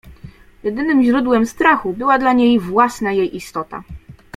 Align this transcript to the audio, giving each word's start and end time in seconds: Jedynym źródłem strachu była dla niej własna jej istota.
Jedynym 0.63 1.03
źródłem 1.03 1.45
strachu 1.45 1.93
była 1.93 2.19
dla 2.19 2.33
niej 2.33 2.59
własna 2.59 3.11
jej 3.11 3.35
istota. 3.35 3.83